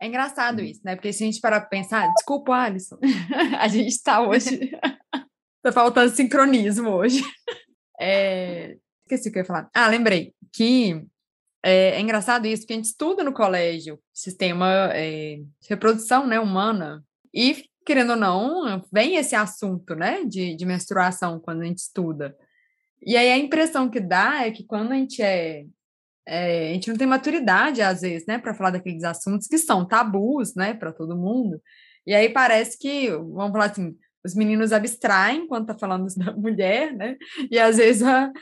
[0.00, 0.96] É engraçado isso, né?
[0.96, 2.98] Porque se a gente parar para pensar, desculpa, Alisson,
[3.58, 4.70] a gente está hoje.
[5.62, 7.22] tá faltando sincronismo hoje.
[8.00, 9.68] É, Esqueci o que eu ia falar.
[9.74, 11.04] Ah, lembrei que
[11.62, 16.40] é, é engraçado isso, porque a gente estuda no colégio sistema é, de reprodução né,
[16.40, 21.78] humana e, querendo ou não, vem esse assunto né, de, de menstruação quando a gente
[21.78, 22.34] estuda.
[23.02, 25.66] E aí a impressão que dá é que quando a gente é,
[26.26, 29.86] é a gente não tem maturidade às vezes, né, para falar daqueles assuntos que são
[29.86, 31.60] tabus, né, para todo mundo.
[32.06, 36.92] E aí parece que, vamos falar assim, os meninos abstraem quando tá falando da mulher,
[36.94, 37.16] né?
[37.50, 38.32] E às vezes a,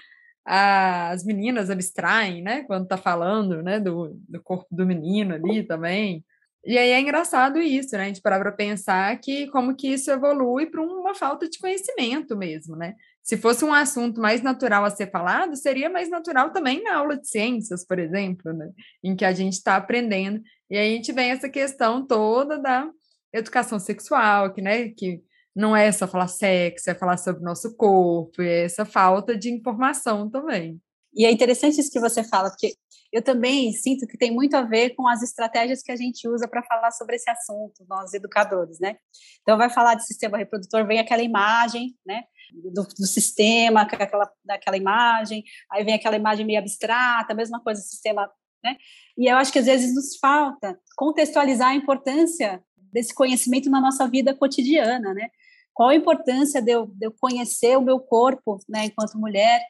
[0.46, 2.62] a, as meninas abstraem, né?
[2.64, 3.80] Quando tá falando, né?
[3.80, 6.24] Do, do corpo do menino ali também.
[6.64, 8.04] E aí é engraçado isso, né?
[8.04, 12.36] A gente parar para pensar que como que isso evolui para uma falta de conhecimento
[12.36, 12.94] mesmo, né?
[13.22, 17.16] Se fosse um assunto mais natural a ser falado, seria mais natural também na aula
[17.16, 18.70] de ciências, por exemplo, né?
[19.02, 20.40] Em que a gente está aprendendo.
[20.68, 22.88] E aí a gente vem essa questão toda da
[23.32, 25.22] educação sexual, que, né, que
[25.54, 29.50] não é só falar sexo, é falar sobre o nosso corpo, é essa falta de
[29.50, 30.80] informação também.
[31.14, 32.72] E é interessante isso que você fala, porque
[33.12, 36.48] eu também sinto que tem muito a ver com as estratégias que a gente usa
[36.48, 38.96] para falar sobre esse assunto, nós educadores, né?
[39.42, 42.22] Então, vai falar de sistema reprodutor, vem aquela imagem, né?
[42.52, 48.30] Do, do sistema, aquela, daquela imagem, aí vem aquela imagem meio abstrata, mesma coisa, sistema,
[48.62, 48.76] né?
[49.16, 52.62] E eu acho que às vezes nos falta contextualizar a importância
[52.92, 55.28] desse conhecimento na nossa vida cotidiana, né?
[55.74, 59.62] Qual a importância de eu, de eu conhecer o meu corpo, né, enquanto mulher,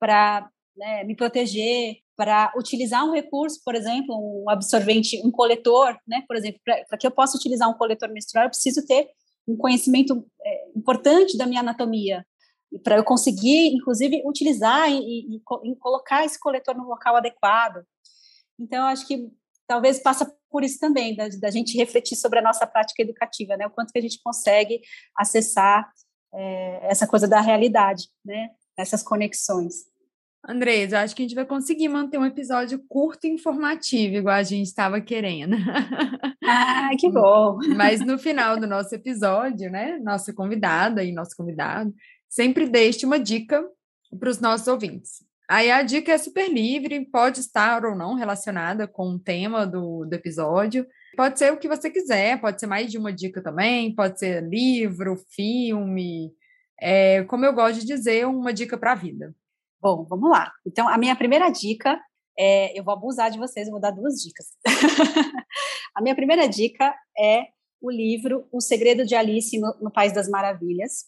[0.00, 6.22] para né, me proteger, para utilizar um recurso, por exemplo, um absorvente, um coletor, né,
[6.26, 9.08] por exemplo, para que eu possa utilizar um coletor menstrual, eu preciso ter
[9.46, 12.26] um conhecimento é, importante da minha anatomia,
[12.82, 17.84] para eu conseguir, inclusive, utilizar e, e, e, colocar esse coletor no local adequado.
[18.58, 19.30] Então, acho que
[19.66, 23.66] talvez passa por isso também, da, da, gente refletir sobre a nossa prática educativa, né?
[23.66, 24.80] O quanto que a gente consegue
[25.16, 25.88] acessar
[26.32, 28.50] é, essa coisa da realidade, né?
[28.76, 29.84] Essas conexões.
[30.46, 34.42] Andresa, acho que a gente vai conseguir manter um episódio curto e informativo, igual a
[34.42, 35.56] gente estava querendo.
[36.46, 37.58] Ah, que bom!
[37.74, 41.92] Mas no final do nosso episódio, né, nossa convidada e nosso convidado
[42.28, 43.64] sempre deixe uma dica
[44.20, 45.24] para os nossos ouvintes.
[45.48, 50.04] Aí a dica é super livre, pode estar ou não relacionada com o tema do,
[50.04, 50.86] do episódio.
[51.16, 54.42] Pode ser o que você quiser, pode ser mais de uma dica também, pode ser
[54.42, 56.30] livro, filme.
[56.78, 59.34] É, como eu gosto de dizer, uma dica para a vida.
[59.84, 60.50] Bom, vamos lá.
[60.66, 62.00] Então, a minha primeira dica
[62.38, 62.76] é.
[62.76, 64.46] Eu vou abusar de vocês, vou dar duas dicas.
[65.94, 67.48] a minha primeira dica é
[67.82, 71.04] o livro O Segredo de Alice no, no País das Maravilhas,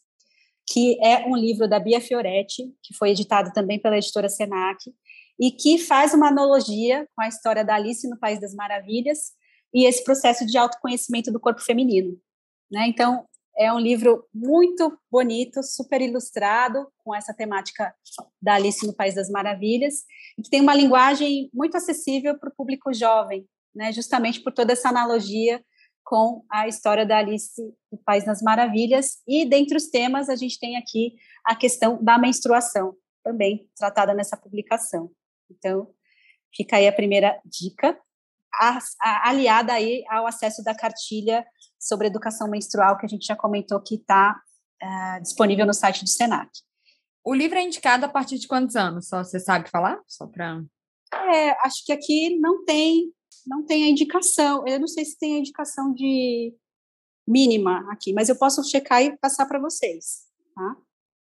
[0.68, 4.78] que é um livro da Bia Fioretti, que foi editado também pela editora Senac,
[5.40, 9.32] e que faz uma analogia com a história da Alice no País das Maravilhas
[9.72, 12.14] e esse processo de autoconhecimento do corpo feminino.
[12.70, 12.88] Né?
[12.88, 13.24] Então,
[13.58, 17.94] é um livro muito bonito, super ilustrado, com essa temática
[18.40, 20.04] da Alice no País das Maravilhas,
[20.38, 23.92] e que tem uma linguagem muito acessível para o público jovem, né?
[23.92, 25.64] justamente por toda essa analogia
[26.04, 29.22] com a história da Alice do País das Maravilhas.
[29.26, 31.14] E dentre os temas, a gente tem aqui
[31.44, 35.10] a questão da menstruação, também tratada nessa publicação.
[35.50, 35.88] Então,
[36.54, 37.98] fica aí a primeira dica,
[39.00, 41.44] aliada aí ao acesso da cartilha
[41.87, 44.33] sobre educação menstrual, que a gente já comentou que está
[44.83, 46.51] uh, eh, disponível no site do Senac.
[47.25, 49.09] O livro é indicado a partir de quantos anos?
[49.09, 50.01] Só você sabe falar?
[50.07, 50.62] Só para.
[51.12, 53.12] É, acho que aqui não tem
[53.46, 54.66] não tem a indicação.
[54.66, 56.53] Eu não sei se tem a indicação de
[57.27, 60.77] mínima aqui, mas eu posso checar e passar para vocês, tá?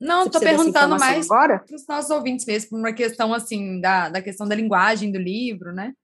[0.00, 4.20] Não, estou perguntando mais para os nossos ouvintes mesmo, por uma questão assim, da, da
[4.20, 5.94] questão da linguagem do livro, né?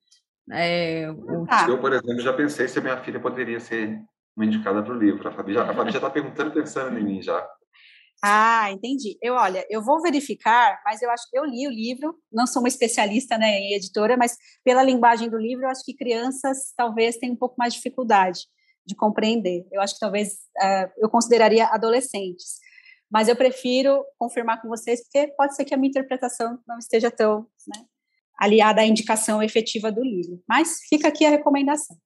[0.52, 1.44] É, o...
[1.44, 1.66] tá.
[1.68, 4.00] Eu, por exemplo, já pensei se a minha filha poderia ser
[4.40, 5.28] uma indicada para o livro.
[5.28, 7.46] A Fabi já está perguntando, pensando em mim já.
[8.22, 9.16] Ah, entendi.
[9.22, 12.60] Eu, olha, eu vou verificar, mas eu acho que eu li o livro, não sou
[12.60, 17.16] uma especialista né, em editora, mas pela linguagem do livro, eu acho que crianças talvez
[17.16, 18.40] tenham um pouco mais de dificuldade
[18.86, 19.66] de compreender.
[19.72, 22.58] Eu acho que talvez uh, eu consideraria adolescentes.
[23.10, 27.10] Mas eu prefiro confirmar com vocês, porque pode ser que a minha interpretação não esteja
[27.10, 27.84] tão né,
[28.38, 30.42] aliada à indicação efetiva do livro.
[30.48, 31.96] Mas fica aqui a recomendação.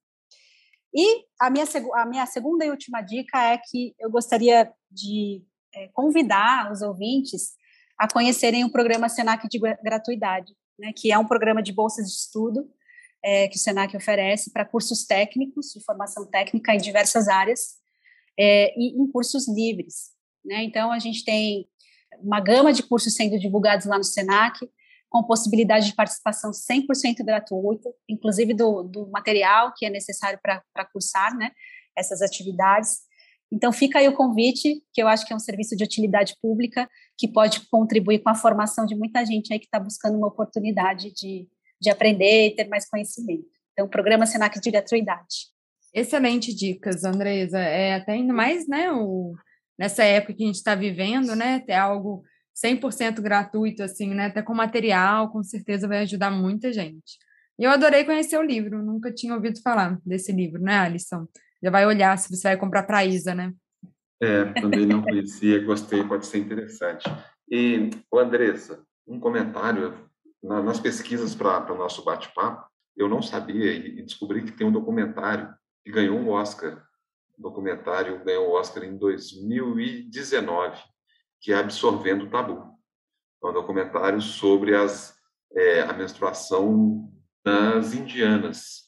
[0.95, 1.65] E a minha,
[1.95, 5.43] a minha segunda e última dica é que eu gostaria de
[5.73, 7.53] é, convidar os ouvintes
[7.97, 12.13] a conhecerem o programa Senac de gratuidade, né, que é um programa de bolsas de
[12.13, 12.69] estudo
[13.25, 17.77] é, que o Senac oferece para cursos técnicos, de formação técnica em diversas áreas,
[18.37, 20.11] é, e em cursos livres.
[20.45, 20.63] Né?
[20.63, 21.67] Então, a gente tem
[22.19, 24.59] uma gama de cursos sendo divulgados lá no Senac,
[25.15, 31.33] com possibilidade de participação 100% gratuita, inclusive do, do material que é necessário para cursar
[31.37, 31.51] né,
[31.97, 32.97] essas atividades.
[33.49, 36.89] Então, fica aí o convite, que eu acho que é um serviço de utilidade pública,
[37.17, 41.13] que pode contribuir com a formação de muita gente aí que está buscando uma oportunidade
[41.13, 41.47] de,
[41.79, 43.45] de aprender e ter mais conhecimento.
[43.71, 45.47] Então, programa Senac de gratuidade.
[45.93, 47.59] Excelente dicas, Andresa.
[47.59, 49.33] É até ainda mais, né, o,
[49.79, 52.21] nessa época que a gente está vivendo, né, ter algo
[52.55, 57.17] 100% gratuito, assim, né, até com material, com certeza vai ajudar muita gente.
[57.59, 61.27] E eu adorei conhecer o livro, nunca tinha ouvido falar desse livro, né, Alisson?
[61.61, 63.53] Já vai olhar se você vai comprar para Isa, né?
[64.21, 67.03] É, também não conhecia, gostei, pode ser interessante.
[67.49, 69.93] E, Andressa, um comentário,
[70.41, 74.71] na, nas pesquisas para o nosso bate-papo, eu não sabia e descobri que tem um
[74.71, 75.53] documentário
[75.83, 76.81] que ganhou um Oscar.
[77.37, 80.77] O documentário ganhou o Oscar em 2019,
[81.41, 82.73] que é Absorvendo o Tabu.
[83.43, 85.15] É um documentário sobre as,
[85.53, 87.11] é, a menstruação
[87.43, 88.85] das indianas.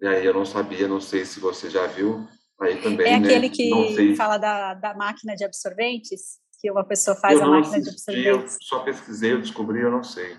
[0.00, 2.26] E aí eu não sabia, não sei se você já viu,
[2.60, 6.38] aí também, É né, aquele que fala da, da máquina de absorventes?
[6.60, 8.52] Que uma pessoa faz eu a máquina assisti, de absorventes?
[8.54, 10.36] Eu só pesquisei, eu descobri, eu não sei.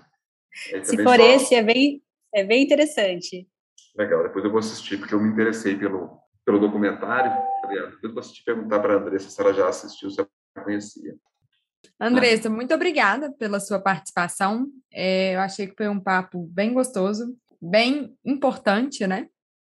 [0.72, 2.02] Aí Se for só- esse, é bem,
[2.34, 3.48] é bem interessante.
[3.96, 7.32] Legal, depois eu vou assistir, porque eu me interessei pelo, pelo documentário.
[7.62, 11.16] Depois eu vou assistir perguntar para a Andressa se ela já assistiu, se ela conhecia.
[12.00, 14.66] Andressa, muito obrigada pela sua participação.
[14.92, 19.28] É, eu achei que foi um papo bem gostoso, bem importante, né?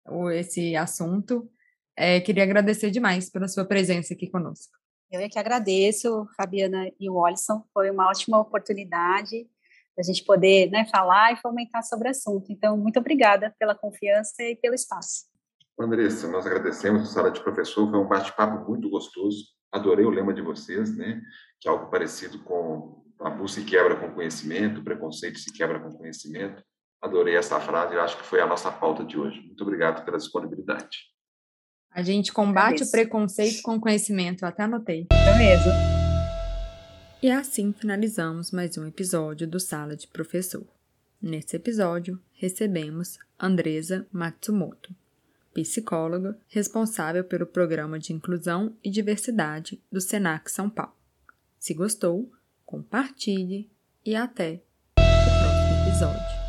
[0.07, 1.49] o- Esse assunto.
[1.97, 4.71] É, queria agradecer demais pela sua presença aqui conosco.
[5.11, 7.63] Eu é que agradeço, Fabiana e o Olisson.
[7.71, 9.47] Foi uma ótima oportunidade
[9.95, 12.51] da gente poder né, falar e fomentar sobre o assunto.
[12.51, 15.25] Então, muito obrigada pela confiança e pelo espaço.
[15.79, 19.45] Andressa, nós agradecemos a sala de professor, foi um bate-papo muito gostoso.
[19.71, 21.21] Adorei o lema de vocês, né?
[21.63, 26.61] Que é algo parecido com tabu se quebra com conhecimento, preconceito se quebra com conhecimento.
[27.01, 29.39] Adorei essa frase, eu acho que foi a nossa pauta de hoje.
[29.39, 30.97] Muito obrigado pela disponibilidade.
[31.89, 32.89] A gente combate Agradeço.
[32.89, 35.07] o preconceito com conhecimento, eu até anotei.
[35.09, 35.71] É mesmo.
[37.21, 40.65] E assim finalizamos mais um episódio do Sala de Professor.
[41.21, 44.93] Nesse episódio, recebemos Andresa Matsumoto,
[45.53, 51.02] psicóloga responsável pelo Programa de Inclusão e Diversidade do SENAC São Paulo.
[51.63, 52.29] Se gostou,
[52.65, 53.71] compartilhe
[54.05, 54.61] e até
[54.97, 56.42] o próximo episódio.